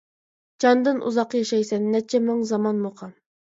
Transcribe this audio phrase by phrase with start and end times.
[0.65, 3.17] جاندىن ئۇزاق ياشايسەن، نەچچە مىڭ زامان مۇقام!